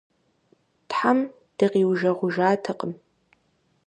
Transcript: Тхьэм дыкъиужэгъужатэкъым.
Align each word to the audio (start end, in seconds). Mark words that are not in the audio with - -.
Тхьэм 0.89 1.17
дыкъиужэгъужатэкъым. 1.57 2.93